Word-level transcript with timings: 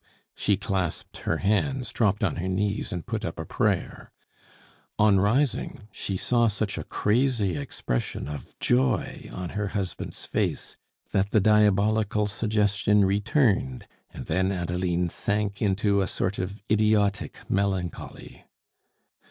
She 0.33 0.57
clasped 0.57 1.17
her 1.29 1.37
hands, 1.37 1.91
dropped 1.93 2.23
on 2.23 2.37
her 2.37 2.47
knees, 2.47 2.91
and 2.91 3.05
put 3.05 3.23
up 3.23 3.37
a 3.37 3.45
prayer. 3.45 4.11
On 4.97 5.19
rising, 5.19 5.89
she 5.91 6.17
saw 6.17 6.47
such 6.47 6.79
a 6.79 6.83
crazy 6.83 7.55
expression 7.55 8.27
of 8.27 8.57
joy 8.59 9.29
on 9.31 9.49
her 9.49 9.67
husband's 9.77 10.25
face, 10.25 10.75
that 11.11 11.29
the 11.29 11.39
diabolical 11.39 12.25
suggestion 12.25 13.05
returned, 13.05 13.87
and 14.09 14.25
then 14.25 14.51
Adeline 14.51 15.09
sank 15.09 15.61
into 15.61 16.01
a 16.01 16.07
sort 16.07 16.39
of 16.39 16.63
idiotic 16.71 17.37
melancholy. 17.47 18.43